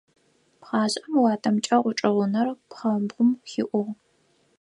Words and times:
Пхъашӏэм 0.59 1.13
уатэмкӏэ 1.23 1.77
гъучӏыӏунэр 1.83 2.47
пхъмэбгъум 2.69 3.29
хиӏугъ. 3.49 3.91